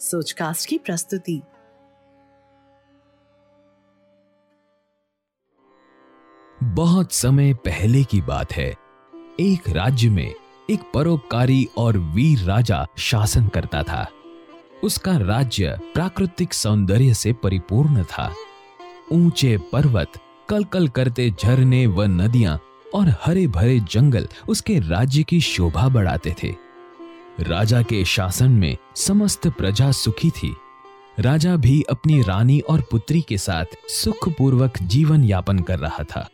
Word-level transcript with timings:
सोचकास्ट 0.00 0.68
की 0.68 0.78
प्रस्तुति। 0.78 1.42
बहुत 6.62 7.12
समय 7.12 7.54
पहले 7.54 8.04
की 8.04 8.20
बात 8.20 8.52
है। 8.52 8.74
एक 9.40 9.68
राज्य 9.68 10.08
में 10.08 10.34
एक 10.70 10.80
परोपकारी 10.94 11.68
और 11.78 11.98
वीर 11.98 12.38
राजा 12.38 12.86
शासन 12.98 13.48
करता 13.48 13.82
था। 13.82 14.08
उसका 14.84 15.16
राज्य 15.16 15.78
प्राकृतिक 15.94 16.54
सौंदर्य 16.54 17.14
से 17.14 17.32
परिपूर्ण 17.32 18.04
था। 18.04 18.34
ऊँचे 19.12 19.58
पर्वत, 19.58 20.12
कलकल 20.48 20.88
करते 20.88 21.30
झरने 21.30 21.86
व 21.86 22.02
नदियाँ 22.02 22.60
और 22.94 23.14
हरे 23.22 23.46
भरे 23.46 23.80
जंगल 23.80 24.28
उसके 24.48 24.78
राज्य 24.78 25.22
की 25.22 25.40
शोभा 25.40 25.88
बढ़ाते 25.88 26.36
थे। 26.42 26.67
राजा 27.40 27.82
के 27.82 28.04
शासन 28.04 28.50
में 28.50 28.76
समस्त 28.96 29.48
प्रजा 29.48 29.90
सुखी 29.90 30.30
थी। 30.30 30.56
राजा 31.18 31.56
भी 31.56 31.82
अपनी 31.82 32.22
रानी 32.22 32.60
और 32.60 32.80
पुत्री 32.80 33.20
के 33.20 33.38
साथ 33.38 33.64
सुखपूर्वक 33.88 34.72
जीवन 34.82 35.24
यापन 35.24 35.58
कर 35.58 35.78
रहा 35.78 36.04
था। 36.04 36.28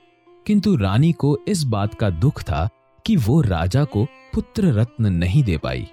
किंतु 0.47 0.77
रानी 0.77 1.13
को 1.13 1.39
इस 1.49 1.63
बात 1.63 1.95
का 1.95 2.11
दुख 2.11 2.43
था 2.43 2.69
कि 3.07 3.17
वो 3.17 3.41
राजा 3.41 3.85
को 3.85 4.05
पुत्र 4.05 4.67
रत्न 4.67 5.07
नहीं 5.07 5.43
दे 5.43 5.57
पाई। 5.57 5.87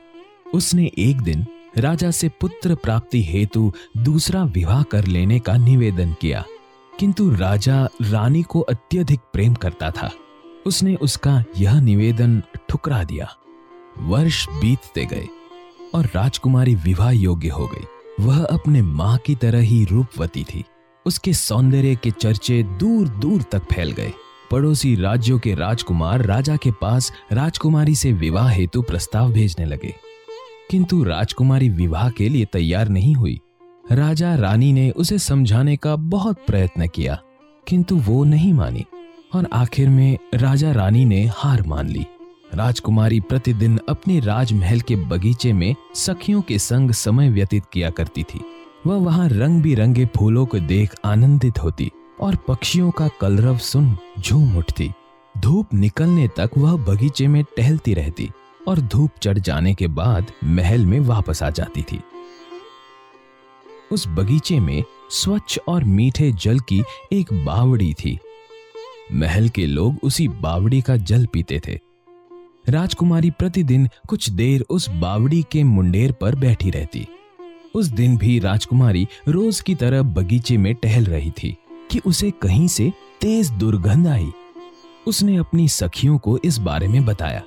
उसने 0.54 0.92
एक 0.98 1.22
दिन 1.22 1.46
राजा 1.78 2.12
से 2.12 2.30
पुत्र 2.30 2.76
प्राप्ति 2.76 3.24
हेतु 3.24 3.74
दूसरा 3.98 4.44
विवाह 4.44 4.84
कर 4.84 5.06
लेने 5.06 5.40
का 5.40 5.58
निवेदन 5.58 6.16
किया। 6.22 6.46
किंतु 7.00 7.36
राजा 7.36 7.88
रानी 8.02 8.44
को 8.44 8.60
अत्यधिक 8.60 9.20
प्रेम 9.34 9.54
करता 9.54 9.92
था। 9.92 10.12
उसने 10.66 10.96
उसका 10.96 11.44
यह 11.58 11.82
निवेदन 11.82 12.44
ठुकरा 12.70 13.04
दिया। 13.04 13.36
वर्ष 14.00 14.48
बीतते 14.50 15.06
गए 15.06 15.28
और 15.96 16.06
राजकुमारी 16.06 16.76
विवाह 16.76 17.12
योग्य 17.12 17.50
हो 17.50 17.68
गई। 17.68 17.86
वह 18.20 18.44
अपने 18.46 18.82
माँ 18.82 19.18
की 19.18 19.36
तरह 19.36 19.60
ही 19.60 19.84
रूपवती 19.86 20.44
थी। 20.44 20.64
उसके 21.06 21.34
सौंदर्य 21.34 21.96
के 21.96 22.12
चर्चे 22.12 22.64
दूर 22.64 23.08
दूर 23.08 23.42
तक 23.42 23.64
फैल 23.74 23.92
गए। 23.92 24.14
पड़ोसी 24.52 24.96
राज्यों 24.96 25.40
के 25.40 25.54
राजकुमार 25.56 26.22
राजा 26.22 26.56
के 26.56 26.72
पास 26.72 27.12
राजकुमारी 27.32 27.96
से 27.96 28.12
विवाह 28.14 28.50
हेतु 28.50 28.82
प्रस्ताव 28.82 29.32
भेजने 29.32 29.66
लगे। 29.66 29.94
किंतु 30.72 31.04
राजकुमारी 31.04 31.70
विवाह 31.70 32.10
के 32.10 32.30
लिए 32.30 32.46
तैयार 32.46 32.90
नहीं 32.90 33.16
हुई। 33.16 33.40
राजा 33.92 34.36
रानी 34.36 34.74
ने 34.74 34.90
उसे 34.92 35.18
समझाने 35.20 35.76
का 35.76 35.96
बहुत 35.96 36.46
प्रयत्न 36.48 36.88
किया, 36.88 37.22
किंतु 37.68 37.96
वो 37.96 38.24
नहीं 38.24 38.54
मानी 38.54 38.86
और 39.34 39.48
आखिर 39.54 39.90
में 39.90 40.18
राजा 40.34 40.72
रानी 40.72 41.06
ने 41.06 41.26
हार 41.36 41.62
मान 41.62 41.90
ली। 41.90 42.06
राजकुमारी 42.54 43.20
प्रतिदिन 43.20 43.80
अपने 43.90 44.20
राजमहल 44.20 44.82
के 44.82 44.96
बगीचे 44.96 45.54
में 45.54 45.76
सखियों 45.96 46.42
के 46.42 46.60
संग 46.60 46.92
समय 46.92 47.30
व्यतीत 47.30 47.64
किया 47.74 47.90
करती 47.90 48.24
थी। 48.24 48.42
वह 48.88 48.96
वहाँ 48.96 49.30
रंग 49.30 49.62
बिरंगे 49.62 50.06
फूलों 50.06 50.46
को 50.46 50.60
देख 50.60 50.96
आनंदित 51.06 51.60
होती 51.64 51.92
और 52.22 52.36
पक्षियों 52.36 52.92
का 52.92 53.08
कलरव 53.08 53.58
सुन 53.58 53.98
झूम 54.20 54.58
उठती। 54.58 54.92
धूप 55.38 55.74
निकलने 55.74 56.28
तक 56.28 56.50
वह 56.58 56.76
बगीचे 56.78 57.28
में 57.28 57.44
टहलती 57.58 57.94
रहती 57.94 58.30
और 58.68 58.80
धूप 58.80 59.12
चढ़ 59.22 59.40
जाने 59.40 59.74
के 59.74 59.88
बाद 59.88 60.32
महल 60.44 60.86
में 60.86 61.00
वापस 61.00 61.44
आ 61.44 61.50
जाती 61.50 61.82
थी। 61.82 62.02
उस 63.92 64.08
बगीचे 64.08 64.60
में 64.60 64.84
स्वच्छ 65.10 65.60
और 65.68 65.84
मीठे 65.84 66.32
जल 66.32 66.60
की 66.60 66.84
एक 67.14 67.34
बावड़ी 67.46 67.94
थी। 67.94 68.20
महल 69.14 69.50
के 69.50 69.66
लोग 69.66 69.98
उसी 70.04 70.28
बावड़ी 70.28 70.82
का 70.82 70.98
जल 70.98 71.26
पीते 71.26 71.62
थे। 71.68 71.91
राजकुमारी 72.66 73.30
प्रतिदिन 73.30 73.88
कुछ 74.08 74.30
देर 74.30 74.66
उस 74.70 74.90
बावड़ी 74.92 75.42
के 75.52 75.64
मुंडेर 75.64 76.12
पर 76.12 76.36
बैठी 76.36 76.70
रहती। 76.70 77.08
उस 77.76 77.88
दिन 77.88 78.18
भी 78.18 78.38
राजकुमारी 78.40 79.08
रोज 79.28 79.60
की 79.62 79.76
तरह 79.76 80.02
बगीचे 80.02 80.58
में 80.58 80.74
टहल 80.76 81.06
रही 81.06 81.32
थी 81.32 81.56
कि 81.92 82.00
उसे 82.06 82.30
कहीं 82.32 82.68
से 82.68 82.92
तेज 83.22 83.50
दुर्गंध 83.52 84.08
आई। 84.08 84.32
उसने 85.08 85.36
अपनी 85.38 85.68
सखियों 85.68 86.18
को 86.18 86.38
इस 86.38 86.58
बारे 86.58 86.88
में 86.88 87.06
बताया, 87.06 87.42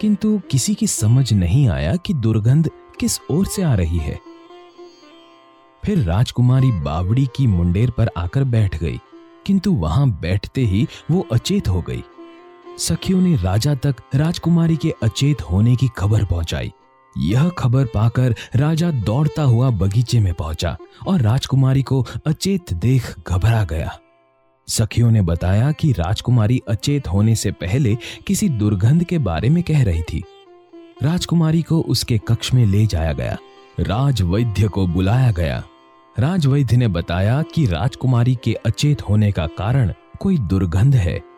किंतु 0.00 0.38
किसी 0.50 0.74
की 0.74 0.86
समझ 0.86 1.32
नहीं 1.32 1.68
आया 1.68 1.96
कि 1.96 2.14
दुर्गंध 2.14 2.70
किस 3.00 3.18
ओर 3.30 3.46
से 3.46 3.62
आ 3.62 3.74
रही 3.74 3.98
है। 3.98 4.18
फिर 5.82 5.98
राजकुमारी 5.98 6.70
बावड़ी 6.72 7.26
की 7.36 7.46
मुंडेर 7.46 7.90
पर 7.90 8.10
आकर 8.16 8.44
बैठ 8.46 8.78
गई, 8.78 9.00
किंतु 9.46 9.72
वहाँ 9.72 10.08
बैठते 10.20 10.64
ही 10.64 10.86
वो 11.10 11.26
अचेत 11.32 11.68
हो 11.68 11.80
गई। 11.82 12.02
सखियों 12.80 13.20
ने 13.20 13.36
राजा 13.36 13.74
तक 13.74 13.94
राजकुमारी 14.14 14.76
के 14.76 14.94
अचेत 15.02 15.42
होने 15.42 15.76
की 15.76 15.88
खबर 15.98 16.24
पहुंचाई। 16.24 16.72
यह 17.18 17.48
खबर 17.48 17.84
पाकर 17.84 18.34
राजा 18.56 18.90
दौड़ता 18.90 19.42
हुआ 19.42 19.70
बगीचे 19.70 20.20
में 20.20 20.34
पहुँचा 20.34 20.76
और 21.06 21.20
राजकुमारी 21.20 21.82
को 21.82 22.06
अचेत 22.26 22.72
देख 22.72 23.14
घबरा 23.28 23.64
गया। 23.64 23.98
सखियों 24.68 25.10
ने 25.10 25.22
बताया 25.22 25.72
कि 25.72 25.92
राजकुमारी 25.92 26.62
अचेत 26.68 27.08
होने 27.08 27.34
से 27.34 27.50
पहले 27.50 27.98
किसी 28.26 28.48
दुर्गंध 28.48 29.04
के 29.04 29.18
बारे 29.18 29.48
में 29.48 29.62
कह 29.62 29.84
रही 29.84 30.02
थी। 30.02 30.24
राजकुमारी 31.02 31.62
को 31.62 31.80
उसके 31.80 32.18
कक्ष 32.18 32.54
में 32.54 32.66
ले 32.66 32.86
जाया 32.86 33.12
गया। 33.12 33.38
राजवैद्य 33.80 34.68
को 34.68 34.86
बुलाया 34.86 35.30
गया। 35.30 35.62
राजवैद्य 36.18 36.76
ने 36.76 36.88
बताया 36.88 37.42
कि 37.42 37.66
राजकुमारी 37.66 38.38
के 38.44 38.52
अचेत 38.52 39.02
होने 39.02 39.32
का 39.32 39.46
कारण 39.46 39.92
कोई 40.20 40.38
दुर्गंध 40.38 40.94
है। 40.94 41.29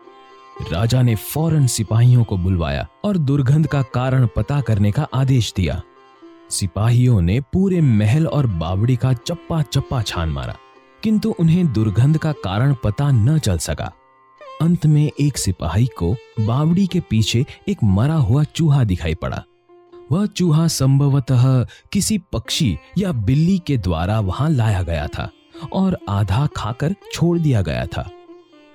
राजा 0.61 1.01
ने 1.01 1.15
फ़ौरन 1.15 1.65
सिपाहियों 1.67 2.23
को 2.23 2.37
बुलवाया 2.37 2.87
और 3.05 3.17
दुर्गंध 3.17 3.67
का 3.67 3.81
कारण 3.93 4.27
पता 4.35 4.59
करने 4.61 4.91
का 4.91 5.07
आदेश 5.13 5.53
दिया। 5.55 5.81
सिपाहियों 6.49 7.21
ने 7.21 7.39
पूरे 7.53 7.81
महल 7.81 8.27
और 8.27 8.47
बावड़ी 8.47 8.95
का 8.95 9.13
चप्पा 9.13 9.61
चप्पा 9.61 10.01
छान 10.01 10.29
मारा, 10.29 10.55
किंतु 11.03 11.35
उन्हें 11.39 11.71
दुर्गंध 11.73 12.17
का 12.17 12.31
कारण 12.43 12.75
पता 12.83 13.11
न 13.11 13.37
चल 13.39 13.57
सका। 13.57 13.91
अंत 14.61 14.85
में 14.85 15.11
एक 15.19 15.37
सिपाही 15.37 15.85
को 15.97 16.15
बावड़ी 16.39 16.87
के 16.87 16.99
पीछे 16.99 17.45
एक 17.67 17.83
मरा 17.83 18.15
हुआ 18.15 18.43
चूहा 18.45 18.83
दिखाई 18.83 19.15
पड़ा। 19.15 19.43
वह 20.11 20.25
चूहा 20.25 20.67
संभवतः 20.67 21.63
किसी 21.91 22.17
पक्षी 22.33 22.77
या 22.97 23.11
बिल्ली 23.11 23.57
के 23.59 23.77
द्वारा 23.77 24.19
वहाँ 24.19 24.49
लाया 24.49 24.81
गया 24.83 25.07
था 25.07 25.29
और 25.73 25.97
आधा 26.09 26.47
खाकर 26.55 26.95
छोड़ 27.13 27.37
दिया 27.39 27.61
गया 27.61 27.85
था। 27.87 28.09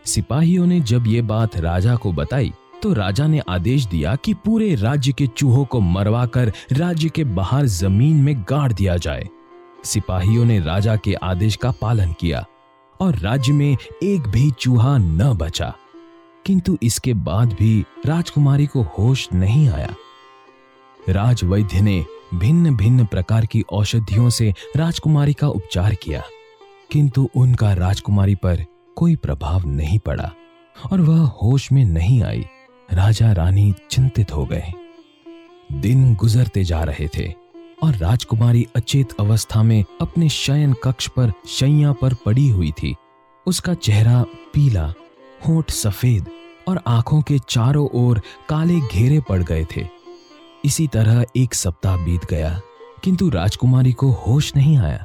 सिपाहियों 0.08 0.66
ने 0.66 0.80
जब 0.80 1.06
ये 1.06 1.22
बात 1.22 1.56
राजा 1.56 1.94
को 1.96 2.12
बताई 2.12 2.52
तो 2.82 2.92
राजा 2.92 3.26
ने 3.26 3.41
आदेश 3.48 3.84
दिया 3.86 4.14
कि 4.16 4.34
पूरे 4.34 4.74
राज्य 4.74 5.12
के 5.12 5.26
चूहों 5.26 5.64
को 5.64 5.80
मरवाकर 5.80 6.52
राज्य 6.72 7.08
के 7.08 7.24
बाहर 7.24 7.66
ज़मीन 7.66 8.16
में 8.16 8.44
गाड़ 8.50 8.72
दिया 8.72 8.96
जाए। 8.96 9.28
सिपाहियों 9.84 10.44
ने 10.44 10.58
राजा 10.60 10.94
के 10.96 11.14
आदेश 11.14 11.56
का 11.56 11.70
पालन 11.70 12.12
किया, 12.12 12.44
और 13.00 13.16
राज्य 13.16 13.52
में 13.52 13.76
एक 14.02 14.28
भी 14.28 14.50
चूहा 14.50 14.96
न 14.98 15.32
बचा। 15.32 15.72
किंतु 16.46 16.76
इसके 16.82 17.14
बाद 17.14 17.52
भी 17.52 17.84
राजकुमारी 18.06 18.66
को 18.66 18.82
होश 18.98 19.28
नहीं 19.34 19.69
आया। 19.69 19.94
राजवैद्य 21.08 21.80
ने 21.80 22.04
भिन्न 22.34 22.76
भिन्न 22.76 23.04
प्रकार 23.06 23.46
की 23.46 23.64
औषधियों 23.72 24.31
से 24.31 24.52
राजकुमारी 24.76 25.34
का 25.34 25.49
उपचार 25.49 25.94
किया, 25.94 26.22
किंतु 26.90 27.28
उनका 27.37 27.72
राजकुमारी 27.75 28.34
पर 28.34 28.64
कोई 28.99 29.17
प्रभाव 29.17 29.67
नहीं 29.67 29.99
पड़ा 29.99 30.31
और 30.93 31.00
वह 31.00 31.21
होश 31.43 31.73
में 31.73 31.85
नहीं 31.85 32.23
आई। 32.23 32.45
राजा 32.93 33.33
रानी 33.33 33.73
चिंतित 33.91 34.35
हो 34.35 34.45
गए। 34.45 34.73
दिन 35.73 36.15
गुजरते 36.15 36.65
जा 36.65 36.83
रहे 36.83 37.09
थे 37.09 37.33
और 37.83 37.95
राजकुमारी 37.95 38.67
अचेत 38.77 39.12
अवस्था 39.21 39.62
में 39.62 39.85
अपने 40.00 40.29
शयन 40.29 40.73
कक्ष 40.73 41.09
पर 41.09 41.33
शैया 41.49 41.93
पर 41.93 42.15
पड़ी 42.15 42.49
हुई 42.49 42.71
थी। 42.73 42.95
उसका 43.47 43.75
चेहरा 43.75 44.23
पीला, 44.55 44.93
होठ 45.49 45.71
सफ़ेद 45.71 46.31
और 46.69 46.81
आँखों 46.87 47.21
के 47.23 47.39
चारों 47.49 47.89
ओर 47.95 48.21
काले 48.49 48.81
घेरे 48.81 49.21
पड़ 49.21 49.43
गए 49.43 49.67
थे। 49.77 49.87
इसी 50.65 50.87
तरह 50.87 51.25
एक 51.37 51.55
सप्ताह 51.55 51.97
बीत 51.97 52.25
गया, 52.31 52.61
किंतु 53.05 53.29
राजकुमारी 53.29 53.93
को 53.93 54.11
होश 54.11 54.53
नहीं 54.56 54.79
आया। 54.79 55.05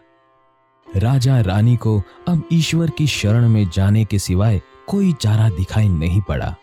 राजा 0.95 1.39
रानी 1.41 1.75
को 1.75 2.01
अब 2.27 2.43
ईश्वर 2.51 2.89
की 2.89 3.07
शरण 3.07 3.47
में 3.49 3.69
जाने 3.69 4.03
के 4.05 4.19
सिवाय 4.19 4.61
कोई 4.87 5.11
चारा 5.13 5.49
दिखाई 5.49 5.87
नहीं 5.87 6.21
पड़ा। 6.21 6.55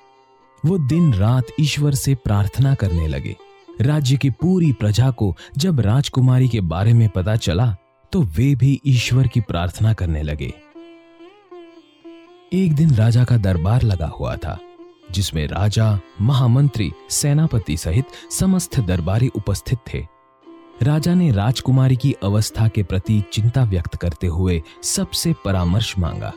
वो 0.64 0.78
दिन 0.78 1.12
रात 1.14 1.46
ईश्वर 1.60 1.94
से 1.94 2.14
प्रार्थना 2.14 2.74
करने 2.74 3.06
लगे। 3.06 3.36
राज्य 3.80 4.16
की 4.16 4.30
पूरी 4.30 4.72
प्रजा 4.72 5.10
को 5.10 5.36
जब 5.58 5.80
राजकुमारी 5.80 6.48
के 6.48 6.60
बारे 6.60 6.92
में 6.92 7.08
पता 7.08 7.36
चला 7.36 7.74
तो 8.12 8.22
वे 8.36 8.54
भी 8.54 8.80
ईश्वर 8.86 9.28
की 9.28 9.40
प्रार्थना 9.40 9.92
करने 9.92 10.22
लगे। 10.22 10.52
एक 12.52 12.72
दिन 12.72 12.94
राजा 12.94 13.24
का 13.24 13.36
दरबार 13.36 13.82
लगा 13.82 14.06
हुआ 14.08 14.34
था, 14.36 14.58
जिसमें 15.10 15.46
राजा, 15.48 15.98
महामंत्री, 16.20 16.90
सेनापति 17.10 17.76
सहित 17.76 18.04
समस्त 18.30 18.80
दरबारी 18.80 19.28
उपस्थित 19.28 19.78
थे। 19.94 20.06
राजा 20.82 21.14
ने 21.14 21.30
राजकुमारी 21.30 21.96
की 21.96 22.12
अवस्था 22.22 22.68
के 22.68 22.82
प्रति 22.82 23.22
चिंता 23.32 23.64
व्यक्त 23.64 23.96
करते 23.96 24.26
हुए 24.26 24.62
सबसे 24.82 25.34
परामर्श 25.44 25.94
मांगा। 25.98 26.32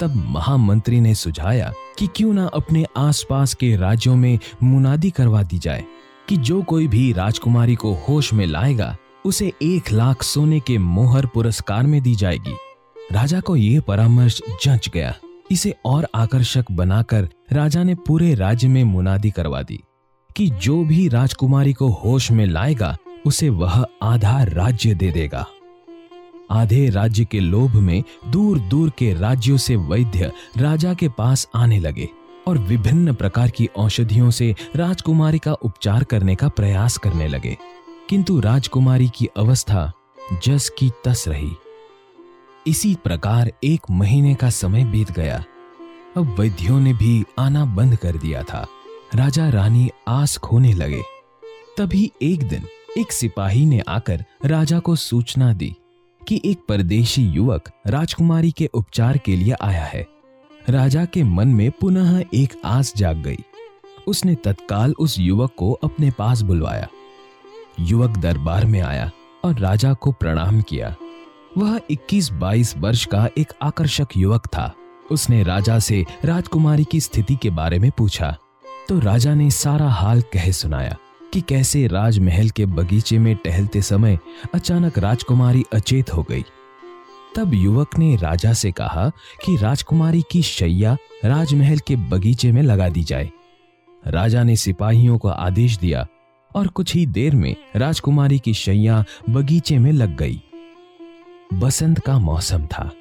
तब 0.00 0.14
महामंत्री 0.26 1.00
ने 1.00 1.14
सुझाया 1.14 1.72
कि 1.98 2.08
क्यों 2.16 2.32
ना 2.32 2.46
अपने 2.46 2.84
आसपास 2.96 3.54
के 3.54 3.76
राज्यों 3.76 4.16
में 4.16 4.38
मुनादी 4.62 5.10
करवा 5.10 5.42
दी 5.42 5.58
जाए, 5.58 5.84
कि 6.28 6.36
जो 6.36 6.62
कोई 6.62 6.88
भी 6.88 7.12
राजकुमारी 7.12 7.74
को 7.74 7.94
होश 8.08 8.32
में 8.32 8.46
लाएगा, 8.46 8.96
उसे 9.24 9.52
एक 9.62 9.92
लाख 9.92 10.22
सोने 10.22 10.60
के 10.60 10.78
मोहर 10.78 11.26
पुरस्कार 11.26 11.82
में 11.82 12.00
दी 12.02 12.14
जाएगी। 12.14 12.56
राजा 13.12 13.40
को 13.40 13.56
यह 13.56 13.80
परामर्श 13.80 14.40
जंच 14.62 14.88
गया। 14.88 15.14
इसे 15.50 15.74
और 15.84 16.08
आकर्षक 16.14 16.64
बनाकर 16.72 17.28
राजा 17.52 17.82
ने 17.82 17.94
पूरे 17.94 18.34
राज्य 18.34 18.68
में 18.68 18.84
मुनादी 18.84 19.30
करवा 19.30 19.62
दी, 19.62 19.82
कि 20.36 20.50
जो 20.50 20.84
भी 20.84 21.08
राजकुमारी 21.08 21.72
को 21.72 21.88
होश 21.88 22.30
में 22.30 22.46
लाएगा 22.46 22.96
उसे 23.26 23.48
वह 23.48 23.86
आधा 24.02 24.42
राज्य 24.42 24.94
दे 24.94 25.10
देगा। 25.10 25.46
आधे 26.50 26.90
राज्य 26.90 27.24
के 27.24 27.40
लोभ 27.40 27.74
में 27.74 28.02
दूर 28.26 28.58
दूर 28.58 28.90
के 28.90 29.14
राज्यों 29.14 29.56
से 29.56 29.76
वैद्य 29.76 30.32
राजा 30.56 30.94
के 30.94 31.08
पास 31.08 31.48
आने 31.54 31.78
लगे 31.78 32.08
और 32.46 32.58
विभिन्न 32.58 33.14
प्रकार 33.14 33.50
की 33.50 33.66
औषधियों 33.66 34.30
से 34.30 34.54
राजकुमारी 34.76 35.38
का 35.38 35.52
उपचार 35.52 36.04
करने 36.04 36.34
का 36.34 36.48
प्रयास 36.48 36.96
करने 36.96 37.28
लगे। 37.28 37.58
किंतु 38.08 38.40
राजकुमारी 38.40 39.08
की 39.08 39.28
अवस्था 39.36 39.92
जस 40.44 40.68
की 40.78 40.90
तस 41.04 41.24
रही। 41.28 41.52
इसी 42.66 42.96
प्रकार 43.04 43.52
एक 43.64 43.80
महीने 43.90 44.34
का 44.34 44.50
समय 44.50 44.84
बीत 44.84 45.12
गया। 45.12 45.44
अब 46.16 46.40
वैद्यों 46.40 46.80
ने 46.80 46.92
भी 46.92 47.24
आना 47.38 47.64
बंद 47.64 47.96
कर 47.96 48.16
दिया 48.16 48.42
था। 48.42 48.66
राजा 49.14 49.48
रानी 49.48 49.90
आस 50.08 50.36
खोने 50.36 50.72
लगे। 50.72 51.02
तभी 51.78 52.12
एक 52.22 52.48
दिन 52.48 52.66
एक 52.98 53.12
सिपाही 53.12 53.66
ने 53.66 53.80
आकर 53.88 54.24
राजा 54.44 54.78
को 54.78 54.96
सूचना 54.96 55.52
दी 55.52 55.76
कि 56.28 56.42
एक 56.44 56.58
परदेशी 56.68 57.22
युवक 57.22 57.70
राजकुमारी 57.86 58.50
के 58.50 58.66
उपचार 58.66 59.18
के 59.18 59.36
लिए 59.36 59.54
आया 59.60 59.84
है। 59.84 60.06
राजा 60.68 61.04
के 61.04 61.22
मन 61.22 61.48
में 61.48 61.70
पुनः 61.70 62.24
एक 62.34 62.60
आस 62.64 62.92
जाग 62.96 63.16
गई। 63.16 63.36
उसने 64.06 64.34
तत्काल 64.34 64.94
उस 64.98 65.18
युवक 65.18 65.52
को 65.56 65.72
अपने 65.72 66.10
पास 66.10 66.42
बुलवाया। 66.42 66.88
युवक 67.80 68.16
दरबार 68.16 68.64
में 68.64 68.80
आया 68.80 69.10
और 69.44 69.58
राजा 69.58 69.92
को 69.92 70.12
प्रणाम 70.12 70.62
किया। 70.62 70.96
वह 71.58 71.80
21-22 71.90 72.76
वर्ष 72.76 73.06
का 73.06 73.28
एक 73.38 73.52
आकर्षक 73.62 74.08
युवक 74.16 74.46
था। 74.46 74.74
उसने 75.10 75.42
राजा 75.42 75.78
से 75.78 76.06
राजकुमारी 76.24 76.84
की 76.84 77.00
स्थिति 77.00 77.36
के 77.36 77.50
बारे 77.50 77.78
में 77.78 77.90
पूछा। 77.90 78.36
तो 78.88 78.98
राजा 78.98 79.34
ने 79.34 79.50
सारा 79.50 79.88
हाल 79.88 80.20
कह 80.20 80.50
सुनाया। 80.50 80.96
कि 81.38 81.42
कैसे 81.42 81.86
राजमहल 81.86 82.50
के 82.50 82.66
बगीचे 82.66 83.18
में 83.18 83.36
टहलते 83.36 83.82
समय 83.82 84.18
अचानक 84.54 84.98
राजकुमारी 84.98 85.64
अचेत 85.72 86.14
हो 86.14 86.22
गई। 86.22 86.44
तब 87.36 87.54
युवक 87.54 87.98
ने 87.98 88.16
राजा 88.16 88.52
से 88.52 88.72
कहा 88.72 89.10
कि 89.44 89.56
राजकुमारी 89.56 90.22
की 90.30 90.42
शैया 90.42 90.96
राजमहल 91.24 91.78
के 91.78 91.96
बगीचे 91.96 92.52
में 92.52 92.62
लगा 92.62 92.88
दी 92.88 93.02
जाए। 93.04 93.30
राजा 94.06 94.42
ने 94.42 94.56
सिपाहियों 94.56 95.18
को 95.18 95.28
आदेश 95.28 95.78
दिया 95.78 96.06
और 96.54 96.66
कुछ 96.66 96.94
ही 96.94 97.06
देर 97.06 97.34
में 97.34 97.56
राजकुमारी 97.76 98.38
की 98.38 98.54
शैया 98.54 99.04
बगीचे 99.30 99.78
में 99.78 99.92
लग 99.92 100.16
गई। 100.16 100.42
बसंत 101.54 101.98
का 101.98 102.18
मौसम 102.18 102.66
था। 102.66 102.92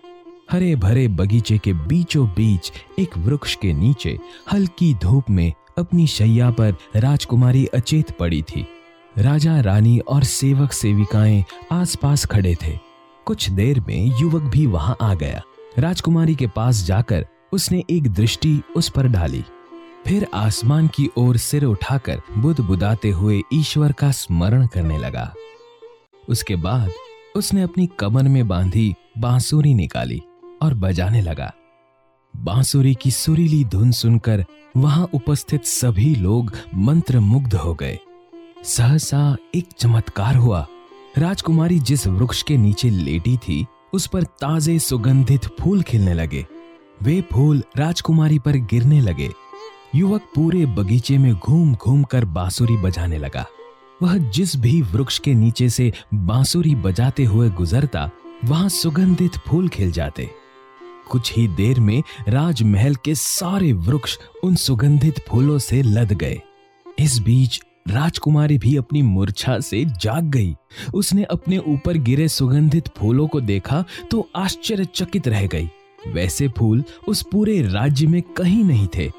हरे 0.52 0.76
भरे 0.76 1.08
बगीचे 1.08 1.58
के 1.58 1.74
बीचों 1.74 2.28
बीच 2.28 2.72
एक 3.00 3.18
वृक्ष 3.18 3.56
के 3.56 3.74
नीचे 3.74 4.20
हल्की 4.54 4.94
धूप 4.94 5.24
में 5.30 5.54
अपनी 5.78 6.08
शैया 6.08 6.52
पर 6.52 6.76
राजकुमारी 6.96 7.66
अचेत 7.66 8.12
पड़ी 8.12 8.42
थी। 8.42 8.68
राजा, 9.18 9.60
रानी 9.62 10.00
और 10.00 10.24
सेवक 10.24 10.72
सेविकाएँ 10.72 11.44
आसपास 11.72 12.26
खड़े 12.26 12.56
थे। 12.56 12.80
कुछ 13.26 13.50
देर 13.50 13.80
में 13.80 14.20
युवक 14.20 14.42
भी 14.42 14.66
वहाँ 14.66 14.98
आ 15.02 15.14
गया। 15.14 15.42
राजकुमारी 15.80 16.36
के 16.36 16.48
पास 16.48 16.84
जाकर 16.84 17.26
उसने 17.52 17.84
एक 17.90 18.14
दृष्टि 18.14 18.62
उस 18.76 18.90
पर 18.90 19.08
डाली। 19.08 19.44
फिर 20.08 20.28
आसमान 20.34 20.88
की 20.88 21.10
ओर 21.18 21.38
सिर 21.38 21.66
उठाकर 21.66 22.22
बुद 22.38 22.60
बुदाते 22.60 23.10
हुए 23.10 23.42
ईश्वर 23.54 23.92
का 23.92 24.12
स्मरण 24.12 24.68
करने 24.68 24.98
लगा। 24.98 25.34
उसके 26.30 26.56
बाद 26.56 26.92
उसने 27.36 27.62
अपनी 27.62 27.90
कमर 28.00 28.24
में 28.24 28.48
बांधी 28.48 28.96
बांसुरी 29.18 29.74
निकाली 29.74 30.22
और 30.62 30.74
बजाने 30.74 31.22
लगा। 31.22 31.54
बांसुरी 32.40 32.96
की 33.02 33.12
सुरीली 33.12 33.66
धुन 33.66 33.92
सुनकर 33.92 34.46
वहाँ 34.78 35.10
उपस्थित 35.14 35.66
सभी 35.66 36.16
लोग 36.16 36.54
मंत्र 36.76 37.20
मुग्ध 37.20 37.56
हो 37.56 37.74
गए। 37.74 38.00
सहसा 38.64 39.38
एक 39.56 39.68
चमत्कार 39.80 40.36
हुआ। 40.36 40.68
राजकुमारी 41.18 41.80
जिस 41.80 42.08
वृक्ष 42.08 42.44
के 42.44 42.58
नीचे 42.58 42.90
लेटी 42.90 43.38
थी, 43.38 43.66
उस 43.94 44.08
पर 44.08 44.24
ताजे 44.24 44.80
सुगंधित 44.80 45.46
फूल 45.46 45.82
खिलने 45.82 46.14
लगे। 46.14 46.46
वे 47.04 47.22
फूल 47.22 47.64
राजकुमारी 47.78 48.40
पर 48.40 48.52
गिरने 48.52 49.02
लगे। 49.02 49.32
युवक 49.96 50.22
पूरे 50.22 50.66
बगीचे 50.66 51.18
में 51.18 51.34
घूम 51.34 51.76
घूम 51.76 52.04
कर 52.04 52.26
बांसुरी 52.26 52.78
बजाने 52.78 53.18
लगा। 53.18 53.46
वह 54.02 54.18
जिस 54.18 54.56
भी 54.56 54.82
वृक्ष 54.82 55.20
के 55.20 55.34
नीचे 55.34 55.70
से 55.70 55.94
बांसुरी 56.14 56.76
बजाते 56.76 57.24
हुए 57.26 57.50
गुजरता, 57.50 58.10
वहाँ 58.46 58.70
सुगंधित 58.70 59.32
फूल 59.32 59.68
खिल 59.68 59.92
जाते। 59.92 60.47
कुछ 61.12 61.36
ही 61.36 61.48
देर 61.48 61.80
में 61.80 62.02
राजमहल 62.30 62.96
के 62.96 63.16
सारे 63.16 63.72
वृक्ष 63.74 64.18
उन 64.44 64.56
सुगंधित 64.56 65.20
फूलों 65.28 65.58
से 65.60 65.82
लद 65.82 66.14
गए। 66.14 66.42
इस 67.00 67.20
बीच 67.20 67.62
राजकुमारी 67.88 68.58
भी 68.58 68.76
अपनी 68.78 69.02
मूर्छा 69.02 69.60
से 69.60 69.84
जाग 69.86 70.24
गई। 70.24 70.56
उसने 70.94 71.24
अपने 71.24 71.58
ऊपर 71.58 71.98
गिरे 71.98 72.28
सुगंधित 72.28 72.88
फूलों 72.98 73.28
को 73.28 73.42
देखा 73.42 73.84
तो 74.12 74.28
आश्चर्यचकित 74.36 75.28
रह 75.28 75.46
गई। 75.48 75.70
वैसे 76.08 76.48
फूल 76.48 76.84
उस 77.08 77.22
पूरे 77.32 77.62
राज्य 77.62 78.08
में 78.08 78.22
कहीं 78.38 78.64
नहीं 78.64 78.88
थे। 78.96 79.12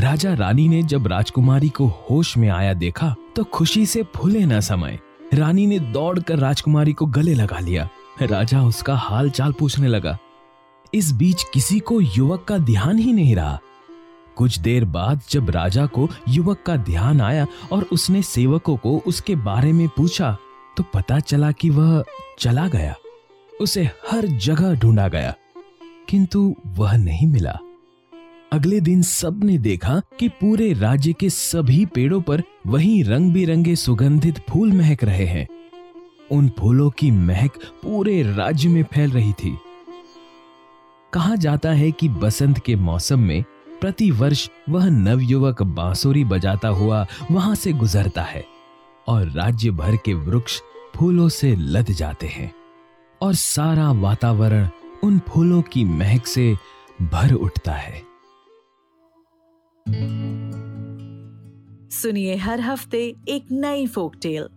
राजा 0.00 0.34
रानी 0.34 0.68
ने 0.68 0.82
जब 0.82 1.06
राजकुमारी 1.06 1.68
को 1.68 1.86
होश 2.02 2.36
में 2.36 2.48
आया 2.48 2.74
देखा 2.74 3.14
तो 3.36 3.44
खुशी 3.44 3.84
से 3.86 4.02
फूले 4.16 4.44
न 4.46 4.60
समय। 4.60 4.98
रानी 5.34 5.66
ने 5.66 5.78
दौड़कर 5.78 6.38
राजकुमारी 6.38 6.92
को 6.92 7.06
गले 7.06 7.34
लगा 7.34 7.58
लिया। 7.58 7.88
राजा 8.22 8.62
उसका 8.62 8.94
हाल 8.94 9.30
चाल 9.30 9.52
पूछने 9.52 9.88
लगा। 9.88 10.18
इस 10.94 11.12
बीच 11.12 11.42
किसी 11.54 11.78
को 11.80 12.00
युवक 12.00 12.44
का 12.44 12.58
ध्यान 12.58 12.98
ही 12.98 13.12
नहीं 13.12 13.34
रहा। 13.36 13.58
कुछ 14.36 14.58
देर 14.58 14.84
बाद 14.84 15.20
जब 15.30 15.50
राजा 15.50 15.84
को 15.86 16.08
युवक 16.28 16.62
का 16.66 16.76
ध्यान 16.76 17.20
आया 17.20 17.46
और 17.72 17.86
उसने 17.92 18.22
सेवकों 18.22 18.76
को 18.76 18.96
उसके 19.06 19.36
बारे 19.36 19.72
में 19.72 19.86
पूछा 19.88 20.36
तो 20.76 20.82
पता 20.94 21.18
चला 21.20 21.52
कि 21.52 21.70
वह 21.70 22.02
चला 22.38 22.66
गया। 22.68 22.94
उसे 23.60 23.82
हर 24.10 24.26
जगह 24.38 24.74
ढूंढा 24.74 25.08
गया, 25.08 25.34
किंतु 26.08 26.54
वह 26.66 26.96
नहीं 26.96 27.26
मिला। 27.26 27.58
अगले 28.52 28.80
दिन 28.80 29.02
सबने 29.02 29.58
देखा 29.58 30.00
कि 30.18 30.28
पूरे 30.30 30.72
राज्य 30.72 31.12
के 31.12 31.30
सभी 31.30 31.84
पेड़ों 31.86 32.20
पर 32.20 32.42
वही 32.66 33.02
रंग 33.02 33.32
बिरंगे 33.32 33.74
सुगंधित 33.76 34.38
फूल 34.50 34.72
महक 34.72 35.04
रहे 35.04 35.26
हैं। 35.26 35.46
उन 36.30 36.48
फूलों 36.58 36.90
की 36.90 37.10
महक 37.10 37.58
पूरे 37.82 38.22
राज्य 38.32 38.68
में 38.68 38.82
फैल 38.84 39.10
रही 39.10 39.32
थी। 39.34 39.56
कहा 41.12 41.34
जाता 41.34 41.70
है 41.70 41.92
कि 41.92 42.08
बसंत 42.08 42.58
के 42.58 42.76
मौसम 42.76 43.20
में 43.20 43.44
प्रति 43.80 44.10
वर्ष 44.10 44.50
वह 44.68 44.90
नवयुवक 44.90 45.62
बांसुरी 45.62 46.24
बजाता 46.24 46.68
हुआ 46.68 47.06
वहाँ 47.30 47.54
से 47.54 47.72
गुजरता 47.72 48.22
है 48.22 48.44
और 49.08 49.30
राज्य 49.30 49.70
भर 49.70 49.96
के 49.96 50.14
वृक्ष 50.14 50.60
फूलों 50.96 51.28
से 51.28 51.56
लद 51.56 51.90
जाते 51.90 52.26
हैं 52.26 52.54
और 53.22 53.34
सारा 53.34 53.92
वातावरण 53.92 54.68
उन 55.04 55.18
फूलों 55.18 55.62
की 55.62 55.84
महक 55.84 56.26
से 56.26 56.56
भर 57.02 57.32
उठता 57.32 57.72
है। 57.72 58.02
सुनिए 61.88 62.36
हर 62.36 62.60
हफ़्ते 62.60 63.16
एक 63.28 63.46
नई 63.52 63.86
फोक 63.86 64.16
टेल 64.22 64.48